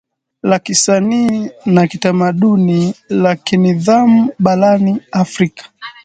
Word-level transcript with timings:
la 0.43 0.59
kisanii 0.59 1.51
na 1.65 1.87
kitamaduni 1.87 2.95
la 3.09 3.35
kinidhamu 3.35 4.31
barani 4.39 5.01
Afrika 5.11 5.69